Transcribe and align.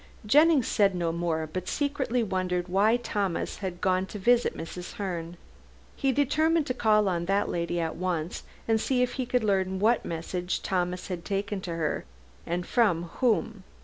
Jennings 0.25 0.67
said 0.67 0.95
no 0.95 1.11
more, 1.11 1.45
but 1.53 1.67
secretly 1.67 2.23
wondered 2.23 2.67
why 2.67 2.97
Thomas 2.97 3.57
had 3.57 3.81
gone 3.81 4.07
to 4.07 4.17
visit 4.17 4.57
Mrs. 4.57 4.93
Herne. 4.93 5.37
He 5.95 6.11
determined 6.11 6.65
to 6.65 6.73
call 6.73 7.07
on 7.07 7.25
that 7.25 7.49
lady 7.49 7.79
at 7.79 7.95
once 7.95 8.41
and 8.67 8.81
see 8.81 9.03
if 9.03 9.13
he 9.13 9.27
could 9.27 9.43
learn 9.43 9.77
what 9.77 10.03
message 10.03 10.63
Thomas 10.63 11.09
had 11.09 11.23
taken 11.23 11.61
her 11.67 12.03
and 12.47 12.65
from 12.65 13.03
whom. 13.19 13.63